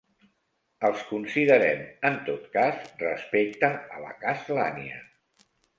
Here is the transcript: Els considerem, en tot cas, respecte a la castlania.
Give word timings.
Els 0.89 1.03
considerem, 1.09 1.83
en 2.11 2.17
tot 2.31 2.49
cas, 2.59 2.83
respecte 3.07 3.73
a 3.99 4.05
la 4.09 4.15
castlania. 4.27 5.03